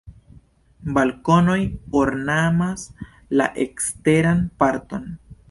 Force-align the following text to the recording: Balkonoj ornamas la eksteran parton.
Balkonoj 0.95 1.57
ornamas 1.99 2.87
la 3.41 3.49
eksteran 3.67 4.45
parton. 4.65 5.07